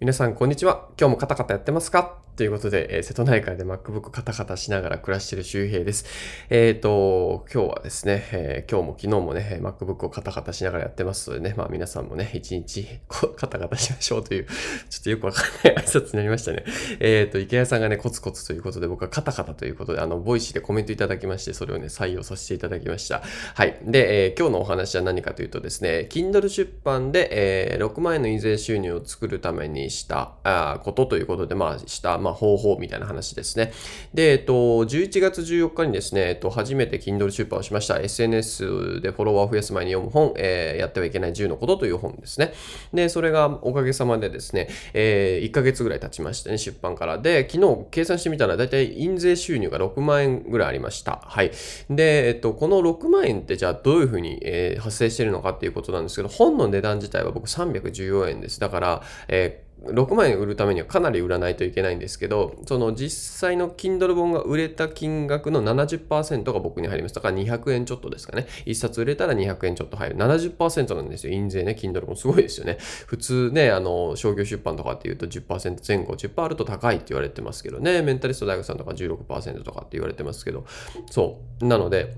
[0.00, 0.86] 皆さん、こんにちは。
[0.96, 2.18] 今日もカタカタやってますか？
[2.38, 6.04] ということで、えー、瀬戸内海で MacBook カタカタしながら暮らしている周平です。
[6.50, 16.62] えっ、ー、と、今日はですね、えー、今日も昨日もね、MacBook をカタカタしながらやってますのでね、まあ皆さんもね、一日 カタカタしましょうという、ちょっとよくわかんない 挨拶になりましたね。
[17.00, 23.20] えっ、と、池谷さんがね、コツコツということで、僕はカタカタということで、あの、ボイシーでコメントいただきまして、それをね、採用させていただきました。
[23.56, 23.76] はい。
[23.82, 33.72] で、え今日のお話は何かというとですね、Kindle 出版で、え6万円の印税収入を作るためにした、ことということで、まあ、した、まあ、方法みたいな話ですね。
[34.14, 42.52] で、えっと、11月14日にですね、えっと、初めて Kindle 出版をしました SNS でフォロワーを増やす前に読む本、えー、やってはいけない10のことという本ですね。
[42.92, 47.18] で、それがおかげさまでですね、えー、1ヶ月ぐらい経ちましてね、出版から。
[47.18, 51.20] で、昨日計算してみたら、だいたい印税収入が6万円ぐらいありました。
[51.24, 51.50] はい。
[51.90, 58.60] で、えっと、この6万円ってじゃあどういうふうに、えー、発生してるのかっていうことなんですけど、本の値段自体は僕314円です。
[58.60, 67.14] だから、えー6万円売るためにはかなり売らないといけないんですけど、その実際の Kindle 本が売れた金額の70%が僕に入ります。
[67.14, 67.30] だか？
[67.30, 68.46] ら200円ちょっとですかね。
[68.66, 70.16] 1冊売れたら200円ちょっと入る。
[70.16, 71.32] 70%なんですよ。
[71.32, 72.78] 印税ね、Kindle 本すごいですよね。
[73.06, 78.02] 普通ね、あの、商業出版とかっていうと10%前後、10%あると高いって言われてますけどね。
[78.02, 80.64] メンタリスト大学さんとか16%とかって言われてますけど、
[81.10, 81.64] そう。
[81.66, 82.14] なので、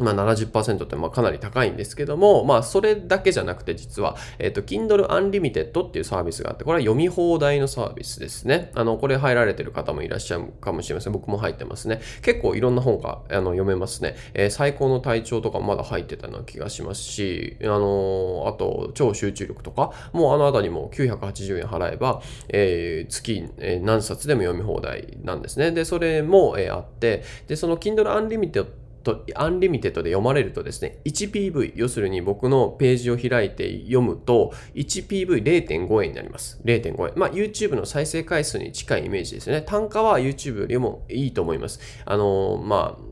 [0.00, 8.70] まあ70%ってまあかなり高いんですけども、まあそれだけじゃなくて実は、えっ、ー、と、Kindle Unlimited っていうサービスがあって、これは読み放題のサービスですね。
[8.74, 11.12] あの、これ入られてる方もいらっしゃるかもしれません。
[11.12, 12.00] 僕も入ってますね。
[12.22, 14.16] 結構いろんな本があの読めますね。
[14.34, 25.70] えー、最高の体調とかもまだ入ってたような気がしますし、あの、あと、超集中力とか、もうあのあたりも980円払えば、えー、月、え、何冊でも読み放題なんですね。
[25.72, 28.66] で、それも、え、あって、で、その Kindle Unlimited
[29.02, 36.60] と、 Unlimited で読まれるとですね、1PV、要するに僕のページを開いて読むと、1PV0.5 円になります。
[36.64, 37.12] 0.5円。
[37.16, 39.62] まあ、YouTube の再生回数に近いイメージですね。
[39.62, 41.80] 単価は YouTube よりもいいと思います。
[42.04, 43.10] あの、まあ、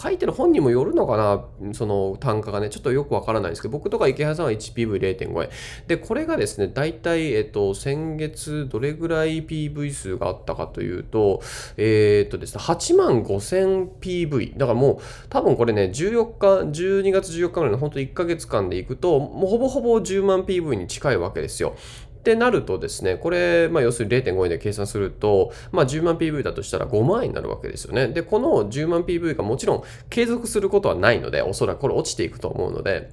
[0.00, 5.50] 書いてる本にもよるのかな、その単価がね、ちょっとよくわからないんですけど、僕とか池原さんは 1PV0.5 円。
[5.86, 11.42] で、これがですね、大体、えっと、先月どれぐらい PV 数があったかというと、
[11.76, 14.56] えー、っとですね、8万5000 PV。
[14.56, 21.74] だからもう、多分これね、14日、12月14日ぐらいの本当1ヶ月間でいくと、もうほぼほぼ10万 PV に近いわけですよ。
[22.20, 28.08] ってなるとですね、これ、まあ、要するに0.5円で計算すると、まあ、10万 PV だとしたら5万円になるわけですよね。
[28.08, 33.10] で、この10万 PV がもちろん継続することはないので、おそらくこれ落ちていくと思うので、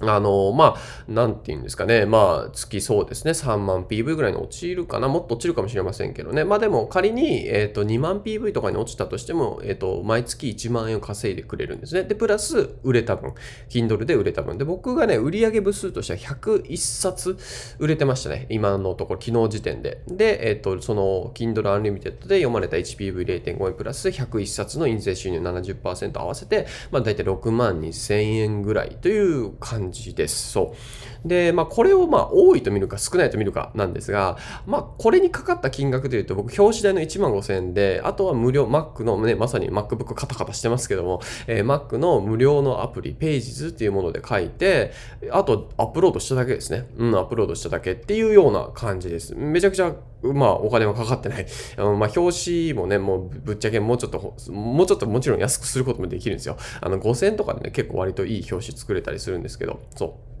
[0.00, 2.06] あの、まあ、なんて言うんですかね。
[2.06, 3.32] まあ、月そうですね。
[3.32, 5.08] 3万 PV ぐらいに落ちるかな。
[5.08, 6.44] もっと落ちるかもしれませんけどね。
[6.44, 12.04] まあでも仮に、えっ、ー、と、2万 PV とかに落ちたとしても、えっ、ー、と、毎月1万円を稼いでくれるんですね。
[12.04, 13.34] で、プラス、売れた分。
[13.68, 14.58] Kindle で売れた分。
[14.58, 17.36] で、僕がね、売上部数としては101冊
[17.78, 18.46] 売れてましたね。
[18.50, 20.02] 今のところ、昨日時点で。
[20.06, 30.52] で、えっ、ー、と、その、Kindle Unlimited で読まれた 1PV0.5 円プラス101冊の印税収入70%合わせて、まあ大体6万2000円ぐらいという感じじです。
[30.52, 30.74] そ
[31.17, 31.17] う。
[31.24, 44.92] で、まあ、これをまあ、多いと見るか少ないと見るかなんですが、まあ、これにかかった金額でいうと、僕、表紙代の1万5000円で、あとは無料、Mac のね、まさに MacBook カタカタしてますけども、えー、Mac の無料のアプリ、Pages っていうもので書いて、
[45.30, 46.86] あと、アップロードしただけですね。
[46.96, 49.34] うん、アップロードしただけっていうような感じです。
[49.34, 51.46] めちゃくちゃまあ、お金はかかってない。
[51.76, 56.56] あのまあ、表紙もね、もうぶっちゃけもうちょっと、もうちょっともちろん安くすることもできるんですよ。
[56.80, 60.37] あの、5000とかでね、結構割といい表紙作れたりするんですけど、そう。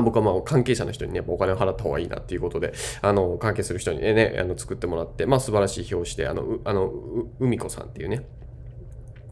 [0.00, 2.72] 僕はまあ関係者の人にね、お金を払った方がいいなっていうことで、
[3.02, 8.24] あの、関係する人にね、あの作ってもらって、まあ素晴らしい表紙で、あの、うあの、うみこさんっていうね、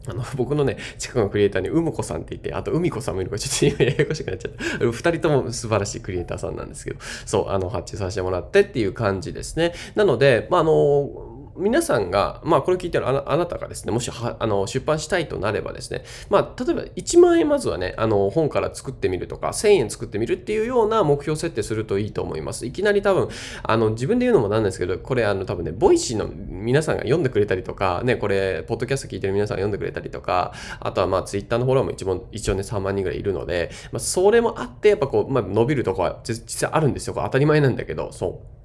[0.07, 4.85] あの、僕のね、近くのクリエイターに、うむこさんって言って、あと、うみこさんもいるから、ちょっと今ややこしくなっちゃった。
[4.85, 9.73] 二人とも素晴らしいクリエイターさんなんですけど、そう、あの、発注させてもらってっていう感じですね。
[9.95, 22.65] なので、まあ、あの、皆さんが、まあ、これ聞いてるあなたがですね、もしはあの出版したいとなればですね、まあ、例えば1万円まずはね、あの本から作ってみるとか、1000円作ってみるっていうような目標設定するといいと思います。
[22.65, 23.29] いきなり多分、
[23.63, 37.15] あの自分で言うのもなんですけど、これあの多分ね、ボイシーの皆さんが読んでくれたりとか、ね、これ、ポッドキャスト聞いてる皆さんが読んでくれたりとか、あとはまあ、ツイッターのフォローも一応一応ね、3万人ぐらいいるので、まあ、それもあって、やっぱこう、まあ、伸びるとこは実際あるんですよ。
[37.15, 38.56] 当たり前なんだけど、そう。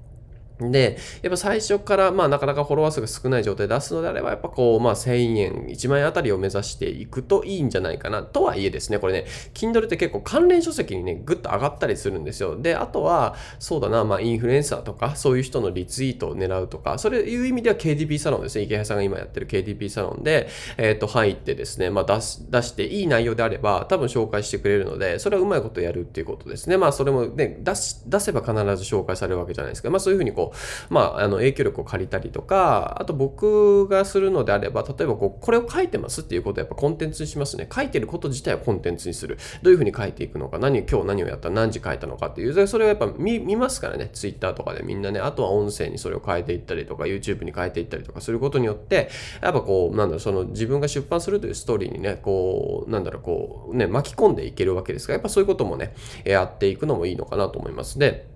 [0.59, 8.23] で、やっぱ最初から、まあ、なかなかフォロワー数が少ない状態で出すのであれば、やっぱこう、まあ、1000円、1万円あたりを目指していくといいんじゃないかな。
[8.23, 12.57] とはいえですね、これね、Kindle って結構関連書籍にね、ぐっと上がったりするんですよ。
[12.59, 18.63] で、あとは、そうだな、まあ、インフルエンサーとか、そういう人のリツイートを狙うとか、そういう意味では KDP サロンですね。
[18.63, 20.47] 池谷さんが今やってる KDP サロンで、
[20.77, 26.77] えっ、ー、と、入ってですね、まあ、出し、出していい内容であれば、多分紹介してくれるので、それはうまいことやるっていうことですね。
[26.77, 29.89] まあ、それもね、出し、出せば必ず紹介されるわけじゃないですか。
[29.89, 30.42] まあ、そういうふうにこう、
[30.89, 37.67] まあ、あの影響力を借りたりとか、あと僕がするのであれば、例えばこう、これを書いてますっていうことをやっぱコンテンツにしますね。
[37.73, 39.37] 書いてること自体はコンテンツにする。
[39.61, 49.09] どういうふうに書いていくのか、何、今日何をやった何時書いたのかっていう、それをやっぱ見見ますからね、Twitter とかでみんなね、あとは音声にそれを変えていったりとか、YouTube に変えていったりとかすることによって、
[49.41, 55.93] やっぱこう、なんだろう、その自分が出版するというストーリーにね、こう、なんだろう、こう、ね、巻き込んでいけるわけですから、やっぱそういうこともね、
[56.25, 57.99] やっていくのもいいのかなと思います。
[57.99, 58.32] で、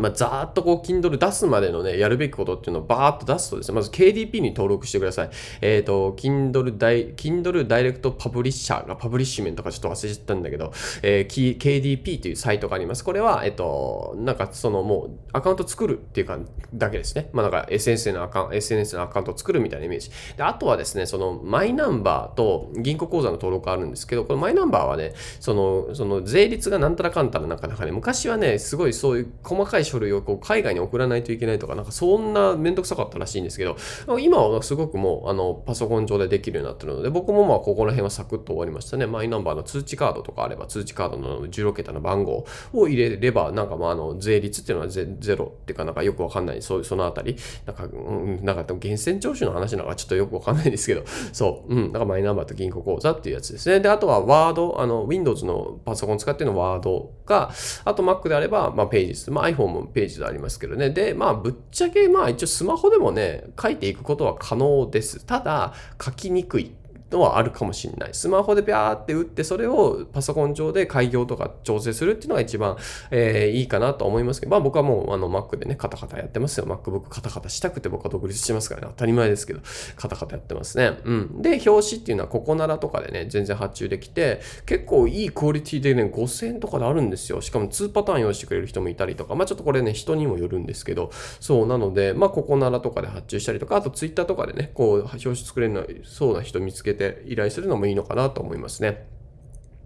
[0.00, 5.30] まあ、ざーっとこう、Kindle 出すまでのね、やるべきことっていうのをバーっと出すとですね、まず KDP に登録してください。
[5.60, 10.72] えっ、ー、と、Kindle ダイ、Kindle ダイレクトパブリッシャーが、パブリッシュメントかちょっと忘れちゃったんだけど、
[11.02, 13.04] えー、KDP というサイトがあります。
[13.04, 16.38] これは、えっ、ー、と、なんかそのもう、アカウント作るっていうか、
[16.72, 17.30] だけですね。
[17.32, 20.10] まあ、なんか SNS のアカウント、SNS のアカウントを作るみたいなイメージ。
[20.36, 33.76] で、あとはですね、その、マイナンバーと銀行口座の登録あるんですけど、このマイナンバーはね、その、その、税率がなんたらかんたらなんか、なんかね、昔はね、すごいそういう細かい書類をこう、海外に送らないといけないとか、なんかそんなめんどくさかったらしいんですけど、
[34.18, 39.06] 今はすごくもうあのパソコン上でできるようになってるので、僕もまあここら辺はサクッと終わりましたね。
[39.06, 45.04] マイナンバーの通知カードとかあれば、通知カードの16桁の番号を入れれば、なんかまああの税率っていうのはゼ
[45.36, 47.36] ロっていうかなんかよくわかんない、そそのあたり、
[47.66, 53.80] なんか、うん、なんか源泉徴収の話なんかちょっとよくわかんないですけど、そう、うん、だからマイナンバーと銀行口座っていうやつですね。
[53.80, 57.50] で、あとはワード、あの Windows のパソコン使ってのワードが、
[57.84, 60.90] あと Mac であれば、まあ、ページまあ、iPhone もページでありますけどね。
[60.90, 65.24] で、まあ、ぶっちゃけまあ一応スマホでもね、書いていくことは可能です。
[65.24, 66.72] ただ、書きにくい
[67.10, 68.10] のはあるかもしれない。
[68.12, 72.76] スマホでビャーって打って、それをパソコン上で開業とか調整するっていうのが一番、
[73.10, 76.66] えー、いいかなと思いますけど、まあ僕はもうあの Mac でね、カタカタやってますよ。
[76.66, 78.88] MacBook カタカタしたくて僕は独立しますからね。
[78.90, 79.60] 当たり前ですけど、
[79.96, 80.98] カタカタやってますね。
[81.04, 81.42] うん。
[81.42, 87.40] で、表紙っていうのはココナラとかでね、全然発注できて、結構いいクオリティでね、5000円とかであるんですよ。
[87.40, 91.10] しかも2パターン用意してくれる人もいたりとか、まあちょっとこれね、人にもよるんですけど、
[91.40, 99.06] そうなので、まあココナラとかで発注したりとか、あと Twitter とかでね、こう、表紙作れるのそうな人見つけて依頼するのもいいのかなと思いますね。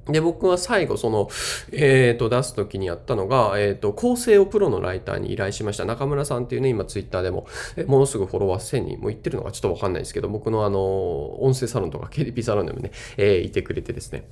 [0.06, 1.28] で、僕は最後、その、
[1.70, 5.84] えっ、ー、と、出すときにやったのが、えっ、ー、と、構成をプロのライターに依頼しました。
[5.84, 14.24] 中村さんっていうね、今ツイッターでも、えものすぐフォロワー1000人も言ってるのかちょっとわかんないですけど、僕のあの、音声サロンとか KDP サロンでもね、えー、いてくれてですね。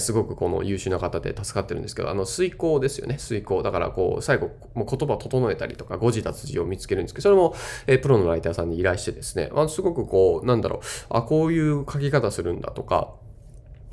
[0.00, 3.62] すごくこの優秀な方で助かってるんですけど、あの、遂行ですよね、遂行。
[3.62, 7.54] だからこう、最後、もう言葉整えたりとか、誤字脱字を見つけるんですけど、それも、
[7.86, 10.80] え、プロのライターさんに依頼してですね、あのすごくこう、なんだろう、
[11.10, 13.14] あ、こういう書き方するんだとか、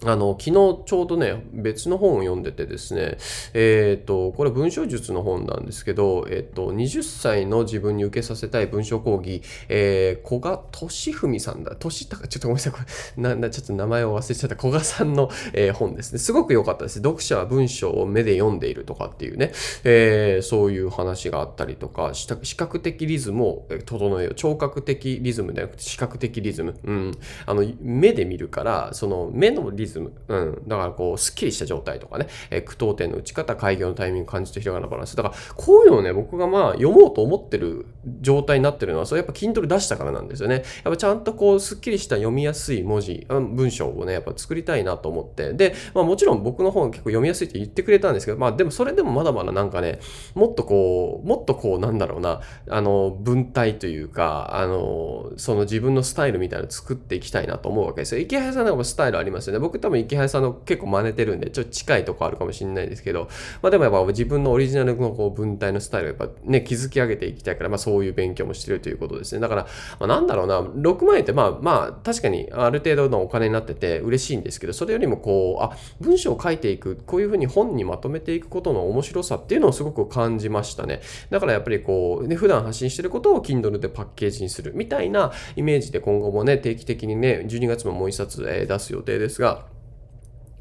[0.05, 0.51] あの、昨日
[0.85, 3.17] ちょうどね、別の本を読んでてですね、
[3.53, 12.79] えっ、ー、と、これ文章術の本なんですけど、えっ、ー、と、20歳の自分に受けさせたい文章講義、えー、古賀俊文さんだ、俊高、ちょっとごめんなさい、こ
[13.17, 16.19] れ、な、な、ちょっと名前を忘れちゃった、古賀さんの、えー、本ですね。
[16.19, 16.95] すごく良かったです。
[16.95, 19.51] 読者は文章を目で読んでいるとかっていうね、
[19.83, 24.35] えー、そういう話があったりとか、視覚的リズムを整えよう。
[24.35, 26.75] 聴覚的リズムではなくて視覚的リズム。
[26.83, 27.11] うん。
[27.45, 30.13] あの、目で見るから、その目のリズムズム。
[30.27, 30.63] うん。
[30.67, 35.15] だからこう、スッキリした状態とかね、えー、句読点の打ち方、開業のタイミング感じと広がるバランス。
[35.15, 37.85] だから、こういうのをね、僕がまあ、読もうと思ってる
[38.21, 40.63] 状態になってるのは、それやっぱ Kindle 出したからなんですよね。
[40.83, 45.53] やっぱちゃんとこう、スッキリした読みやすい文字、文章をね、やっぱ作りたいなと思って。
[45.53, 49.99] で、まあもちろん僕の方が結構読みやすいって言ってくれたんですけど、まあでもそれでもまだまだなんかね、
[50.35, 58.21] もっとこう、もっとこう、なんだろうな、あの、文体というか、あの、その自分のスタイルみたいなの作っていきたいなと思うわけですよ。
[58.21, 59.59] 池原さんなんかもスタイルありますよね。
[59.59, 63.27] 僕多分池原さんの結構真似てるんで、ちょっと近いとこあるかもしれないですけど、
[63.61, 69.41] まあでもやっぱ自分のオリジナルのこう文体のスタイルをやっぱね、築き上げていきたいから、まあそういう勉強もしてるということですね。
[69.41, 69.67] だから、
[69.99, 81.01] まあ、なんだろうな、6万円ってまあまあ確かにある程度のお金になってて嬉しいんですけど、それよりもこう、あ、文章を書いていく、こういうふうに本にまとめていくことの面白さっていうのをすごく感じましたね。
[81.29, 89.72] だからやっぱりこう、ね、普段発信してることを Kindle でパッケージにするみたいなイメージで今後もね、定期的にね、12月ももう一冊、出す予定ですが、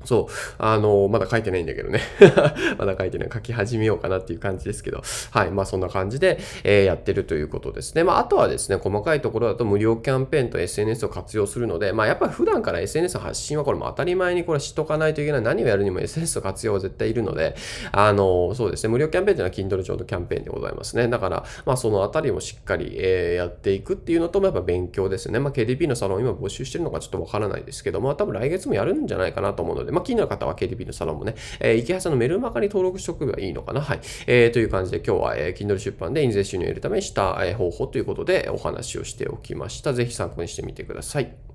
[0.05, 0.33] そう。
[0.59, 2.01] あの、まだ書いてないんだけどね。
[2.79, 3.31] まだ書いてない。
[3.33, 5.03] 書き始めようかなっていう感じですけど。
[5.31, 5.51] はい。
[5.51, 8.05] まあそんな感じで、えー、やってるということですね。
[8.05, 15.43] まああとはですね、細かいところだと無料キャンペーンと SNS を活用するので、まあやっぱり普段から SNS 発信はこれも当たり前にこれ知っとかないといけない。
[15.43, 17.55] 何をやるにも SNS の活用は絶対いるので、
[17.93, 18.91] あの、そうですね。
[18.91, 21.09] 無料キャンペーンというのは Kindle 上のキャンペーンでございますね。
[21.09, 25.39] だから、まあそのあたりもしっかり、えー、やっていくっていうのとも、やっぱ勉強ですね。
[25.39, 33.81] まあ KDP のサロン今募集してるのかちょっとわからないですけど、まあ多分来月もやるんじゃないかなと思うので、まあ気になる方は KDP のサロンもね、えー、池橋さんのメルマガに登録しておけばいいのかな。
[33.81, 34.01] はい。
[34.27, 39.93] えー、という感じで今日は、えー、Kindle 出版で印税収入を得るためにした、えー、方法ということでお話をしておきました。
[39.93, 41.52] ぜひ参考にしてみてください。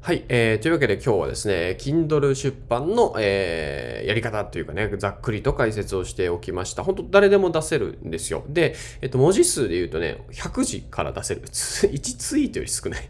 [0.00, 6.84] はい、えー、というわけで今日はですね、Kindle 出版の、えー、やり方というかね、ざっくりと解説をしておきました。
[6.84, 8.44] 本当誰でも出せるんですよ。
[8.48, 11.42] で、えっと、文字数で言うとね、100字から出せる。
[11.42, 13.00] 1ツイートより少ない。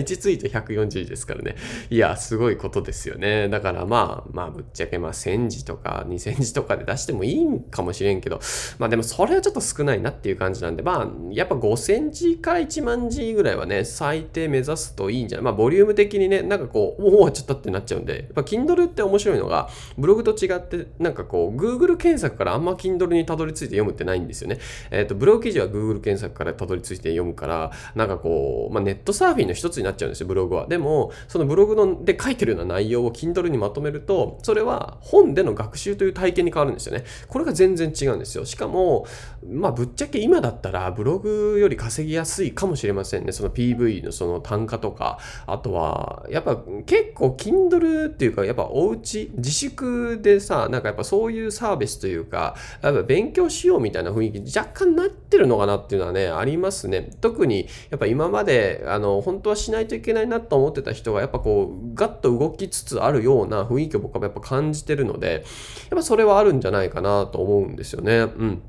[0.00, 1.56] 1ツイート140字ですからね。
[1.90, 3.48] いや、すごいことですよね。
[3.48, 8.40] だからまあ、まあ、ぶっちゃけまあ、1000字とか2000字とかで出してもいいんかもしれんけど、
[8.78, 19.68] まあでもそれはちょっと少ないなっていう感じなんで、まあ、やっぱ5000字から1万字ぐらいはね、最低目指すといいんじゃないまあ、ボリューム的にね、なんかこう、もう終わっちゃったってなっちゃうんで、やっぱ Kindle って面白いのが、
[19.98, 24.58] ブログと違って、なんかこう、Google 検索からあんま Kindle にたどり着いて読むってないんですよね。
[24.90, 30.66] えっ、ー、と、ブログ記事は Google 検索からたどり着いて読むから、なんかこう、まあ、ネットサーフィンの一つになっちゃうんですよ、ブログは。
[30.66, 37.04] でも、そのブログので書いてるような内容を Kindle にまとめると、それは本での学習という体験に変わるんですよね。
[37.28, 38.44] これが全然違うんですよ。
[38.44, 39.06] しかも、
[39.46, 43.32] まあ、ぶっちゃけ今だったらブログより稼ぎやすいかもしれませんね。
[43.32, 57.10] その PV のその単価とか、あとは、やっぱ結構 Kindle っていうか、やっぱお家、自粛でさ、なんかやっぱそういうサービスというか、やっぱ勉強しようみたいな雰囲気若干なってるのかなっていうのはね、ありますね。
[57.20, 65.44] 特に、やっぱ今まで、あの、本当はしないといけないなと思ってた人が、やっぱこう、ガッと動きつつあるような雰囲気を僕はやっぱ感じてるので、
[65.90, 68.18] やっぱそれはあるんじゃないかなと思うんですよね。
[68.18, 68.62] うん。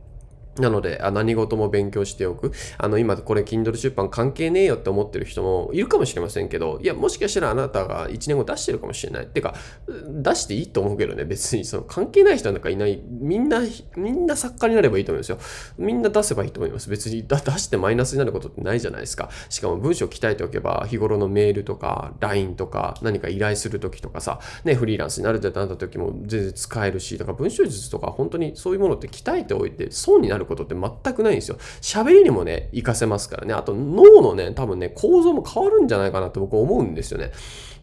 [0.58, 2.52] なのであ、何事も勉強しておく。
[2.78, 9.24] あの、今これ Kindle 出版関係ねえよって思ってる人もいるかもしれませんけど、いや、もしかしたらあなたが1年後出してるかもしれない。
[9.24, 9.56] ってか、
[9.88, 13.02] 出していいと思うけどね、別にその関係ない人なんかいない。
[13.08, 13.62] みんな、
[13.96, 15.38] みんな作家になればいいと思うんですよ。
[15.78, 16.90] みんな出せばいいと思います。
[16.90, 19.30] 別に出してマイナスになることってないじゃないですか。
[19.50, 31.58] しかも文章を鍛えておけば、日頃のメールとか、LINE とか、何か依頼するときとかさ、ね、フリーランスになるってなった時も全然使えるし、だから文章術とか本当にそういうものって鍛えておいて損になることって全くないんですよ。
[31.82, 33.54] 喋りにもね、活かせますからね。
[33.54, 37.32] あと脳のね、多分ね、構造も変わるんじゃないかなって僕思うんですよね。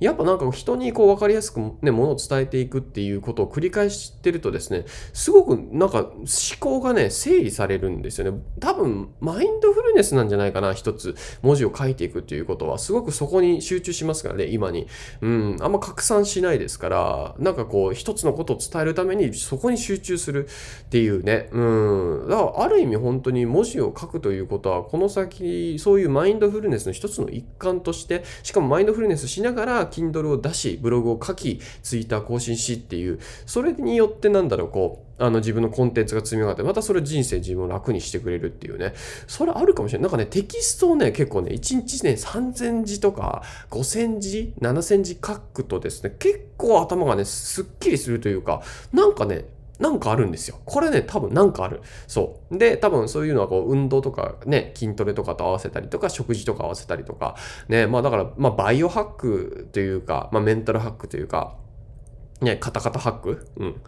[0.00, 6.16] やっぱなんか人にこう分かりやすくね、ものを伝えていくっていうことを繰り返してるとですね、すごくなんか思
[6.60, 8.38] 考がね、整理されるんですよね。
[8.60, 11.16] 多分、マインドフルネスなんじゃないかな、一つ。
[11.42, 14.86] 文字を書いていくっていうことは、すごくそこに集中しますからね、今に。
[15.20, 20.46] うん、あんま拡散しないですから、なんかこう、一つのことを伝えるためにそこに集中する
[20.82, 21.48] っていうね。
[21.52, 21.60] う
[22.24, 22.28] ん。
[22.28, 38.95] だからある意味本当に文字を書くということは、この先、そういうマインドフルネスの一つの一環として、しかもマインドフルネスしながら、Kindle を出し、ブログを書き、Twitter 更新しっていう、それによってなんだろう、こう、あの自分のコンテンツが積み上がって、またそれ人生自分を楽にしてくれるっていうね。
[39.26, 40.02] それあるかもしれない。
[40.05, 48.62] なんかね、テキストをね、結構ね、1日ね、3000字とか5000字、7000字書くとですね、結構頭がね、すっきりするというか、
[48.93, 49.45] なんかね、
[49.78, 50.58] なんかあるんですよ。
[50.64, 51.80] これね、多分なんかある。
[52.06, 52.58] そう。
[52.58, 57.37] で、多分そういうのはこう、運動とかね、筋トレとかと合わせたりとか、食事とか合わせたりとか、
[57.68, 61.56] ね、まあだから、まあバイオハックというか、まあメンタルハックというか、
[62.40, 63.49] ね、カタカタハック？
[63.57, 63.80] うん。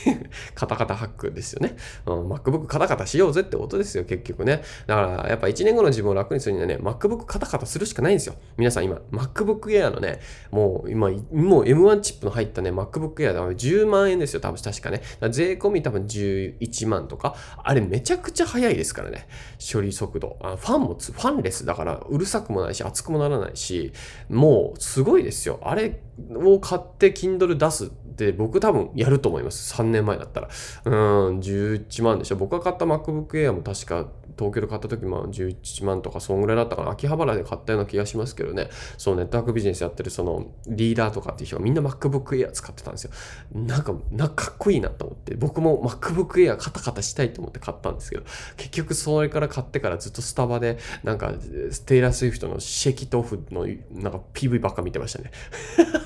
[0.54, 1.76] カタカタハックですよね。
[2.06, 4.62] うん、MacBook カタカタしようぜってことですよ、結局ね。
[4.86, 8.34] だから、やっぱ1年後の自分を楽にするにはね、MacBook カタカタするしかないんですよ。
[8.56, 15.02] 皆さん今、MacBook Air のね、もう今、もう M1 チップの入ったね、MacBook Air で10万円ですよ、多分確かね。
[15.20, 17.34] か税込み多分11万とか。
[17.62, 19.28] あれめちゃくちゃ速いですからね。
[19.60, 20.38] 処理速度。
[20.40, 23.92] あファンもファンレスだから、うるさくもないし、熱くもならないし、
[24.30, 25.60] もうすごいですよ。
[25.62, 26.00] あれ
[26.34, 29.74] を買って Kindle 出すって僕多分やると思います。
[29.74, 30.48] 3年前だったら。
[30.84, 32.36] うん、11万でしょ。
[32.36, 34.06] 僕が買った MacBook Air も確か
[34.40, 36.92] 東京で買った時も11万とかそんぐらいだったかな。
[36.92, 38.70] 秋葉原で買ったような気がしますけどね。
[38.96, 43.10] そう、ネットワークビジネスやってるそのリーダーとかっていう人がみんな MacBook Air 使ってたんですよ。
[43.52, 48.24] なんか、なんかかっこいいなと思って、僕も MacBook Air カタカタしたいと思って買ったんですけど、
[48.56, 51.34] 結局それから買ってからずっとスタバで、なんか、
[51.70, 55.30] ステイラー・スウィフトのシェキトフのなんか PV ばっか見てましたね。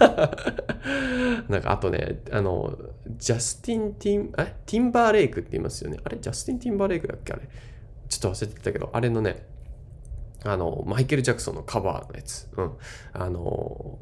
[1.49, 2.79] なんかあとね、あの、
[3.17, 4.55] ジャスティン・ティン、え？
[4.65, 5.99] ティンバーレイクって言いますよね。
[6.05, 6.19] あれ？
[6.19, 7.33] ジャスティン・ティンバーレイクだっけ？
[7.33, 7.49] あれ？
[8.09, 9.47] ちょっと忘れてたけど、あれのね、
[10.45, 12.49] あの、マイケル・ジャクソンのカバーのやつ。
[12.57, 12.73] うん。
[13.13, 13.99] あの、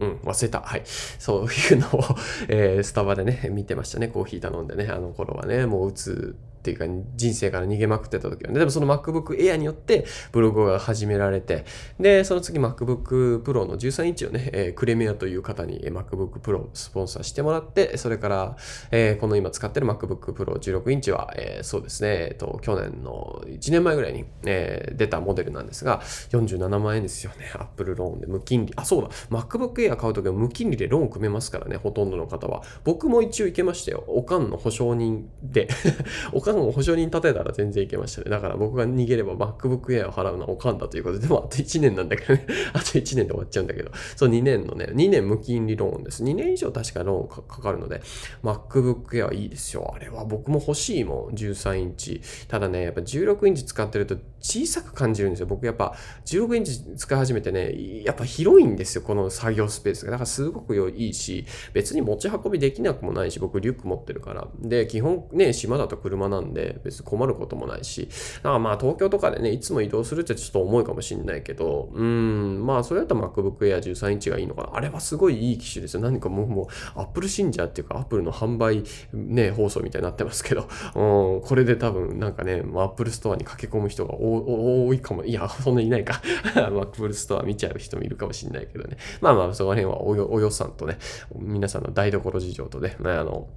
[0.00, 0.60] うん、忘れた。
[0.60, 0.82] はい。
[0.84, 2.04] そういうのを
[2.48, 4.08] えー、スタバでね、見てましたね。
[4.08, 11.64] コーヒー頼んでね、あの頃はね、もう打つっていうか人生から逃げまくってた時はね、でもその MacBook Air によってブログが始められて、
[12.00, 18.56] で、その次 MacBook Pro の13インチをね、えー、クレミアという方に MacBook Pro スポンサーしてもらって、それから、
[18.90, 26.00] えー、この今使ってる MacBook Pro 16インチは、えー、そうですね、えっと、去年の1年前ぐらいに、えー、出たモデルなんですが、
[26.30, 27.50] 47万円ですよね。
[27.54, 28.72] Apple ローンで無金利。
[28.76, 29.08] あ、そうだ。
[29.30, 32.62] MacBook Air 買うときは無金利でローン組めますからね、ほとんどの方は。
[32.84, 34.04] 僕も一応行けましたよ。
[34.08, 35.68] おかんの保証人で
[36.32, 38.30] お かんを保証人立てたら全然いけましたね。
[38.30, 42.46] だから僕が逃げれば MacBook Air を払うのはおかんだということで、でもあと1年なんだけどね。
[42.72, 43.90] あと1年で終わっちゃうんだけど。
[44.16, 46.22] そう、2年のね、2年無金利ローンです。
[46.22, 48.02] 2年以上確かローンかかるので、
[48.42, 49.92] MacBook Air いいですよ。
[49.94, 51.34] あれは僕も欲しいもん。
[51.34, 52.20] 13インチ。
[52.48, 55.46] ただね、やっぱ16インチ使ってると小さく感じるんですよ。
[55.46, 55.94] 僕やっぱ
[56.26, 59.02] 16インチ使い始めてね、やっぱ広いんですよ。
[59.02, 60.12] この作業スペースが。
[60.12, 64.48] だからすごくいいし、別に持ち運びできなくもないし、僕リュック持ってるから。
[64.60, 74.70] で、基本ね、島だと車なんなんで、別に困ることもないし、だからまあ東京とかでね、いつも移動するってちょっと重いかもしんないけど、うん、まあそれだったら MacBook Air 13インチがいいのかな。
[74.74, 76.00] あれはすごいいい機種ですよ。
[76.00, 85.24] 何かもう、もう、Apple 信者っていうか、Apple の販売ね、放送みたいになってますけど、うん、これで多分なんかね、Apple ストアに駆け込む人が多いかも。
[85.24, 86.20] いや、そんなにいないか。
[86.54, 88.96] Apple ストア見ちゃう人もいるかもしんないけどね。
[89.20, 90.98] まあまあ、その辺はお予算とね、
[91.34, 93.48] 皆さんの台所事情とね、まあの、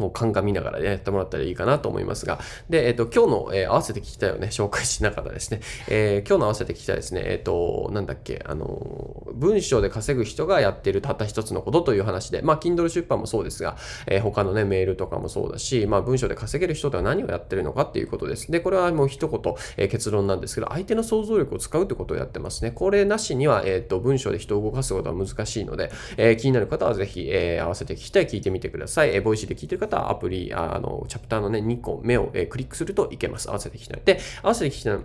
[0.00, 13.76] もう鑑みながらやってもらったらいいかなと思いますが、で、えっ、ー、と、今日の、えー、合わせて聞きたいをね、紹介しながらですね、えー、今日の合わせて聞きたいですね、えっ、と、なんだっけ、あの、文章で稼ぐ人がやってるたった一つのことという話で、まあ、Kindle 出版もそうですが、
[14.06, 18.50] え他のね、メールとかもそうだし、まあ、文章で稼げる人とは何をやってるのかっていうことです。
[18.50, 22.70] で、これはもう一言、え結論なんですけど、相手の想像力を使うってことをやってますね。
[22.70, 29.14] これなしには、えっ、と、文章で人を動かすことは難しいので、え気になる方はぜひ、え合わせて聞きたい、聞いてみてください。
[29.14, 33.48] えボイシーで聞いてる方はアプリ、あの、チャプターのね、2個目を、え、クリックするといけます。
[33.48, 34.02] 合わせて聞きたい。
[34.04, 35.00] で、合わせて聞きたいの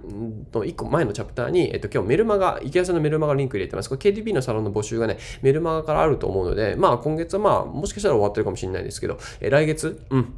[0.65, 3.89] 1個前のチャプターに、えっと、今日メルマガ、池谷さんのメルマガリンク入れてます。
[3.89, 10.33] これ KDP のサロンの募集がね、メルマガからあると思うので、まあ今月はまあ、もしかしたら終わってるかもしれないですけど、え、来月、うん、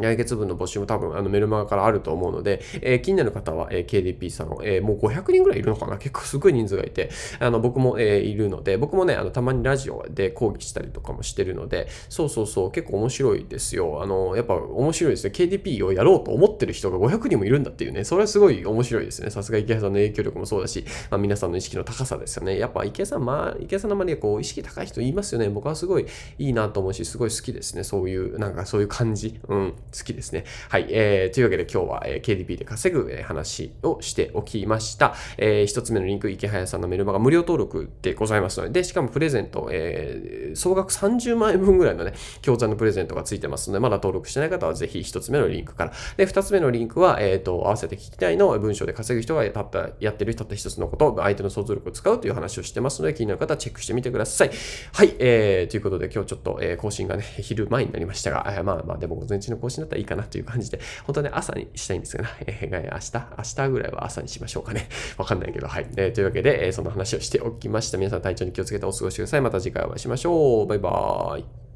[0.00, 5.98] 来月分の募集も多分あのメルマガからあると思うので、えー、気になる方は、えー、KDP さん、えー、もう500人ぐらいいるのかな？
[5.98, 14.02] 結構すごい人数がいて、あの僕も、えー、いるので、僕もね、あのたまにラジオで講義したりとかもしてるので、そうそうそう、結構面白いですよ。
[14.02, 15.32] あの、やっぱ面白いですね。
[15.34, 19.30] KDP をやろうと思ってる人が500人もいるんだっていうね、それはすごい面白いですね。
[19.30, 22.58] さすが池谷さんの影響力もそうだし、まあ、皆さんの意識の高さですよね。
[22.58, 25.48] やっぱ池谷さん、まあ、池谷さんの周りでこう意識高い人いますよね。
[25.48, 26.06] 僕はすごい
[26.38, 27.84] いいなと思うし、すごい好きですね。
[27.84, 29.40] そういう、なんかそういう感じ。
[29.48, 30.44] うん、好きですね。
[30.68, 30.86] はい。
[30.90, 35.14] えー、というわけで今日は、えー、KDP で稼ぐ、え、話をしておきました。
[35.38, 45.92] えー、一つ目のリンク、池早さんのメルマガ無料登録でございますので、で、しかもプレゼント、えー、総額30万円分ぐらいのね、教材のプレゼントがついてますので、まだ登録してない方はぜひ一つ目のリンクから。
[46.16, 54.50] で、二つ目のリンクは、えっ、ー、と、合わせて聞きたいの文章で稼ぐ人がたった、やってるたった一つのこと、相手の想像力を使うという話をしてますので、気になる方はチェックしてみてください。
[54.92, 55.14] はい。
[55.18, 64.88] えー、ということで今日ちょっと、えー、更新がね、昼前になりましたが、えー、まあまあ、でも午前中の更新だったらいいかなという感じで、本当はね、朝にしたいんですが、えー、明日、明日ぐらいは朝にしましょうかね。
[65.16, 65.86] わかんないけど、はい。
[65.96, 67.98] えー、というわけで、えー、その話をしておきました。
[67.98, 69.40] 皆さん体調に気をつけてお過ごしください。
[69.40, 70.66] また次回お会いしましょう。
[70.66, 71.69] バイバーイ。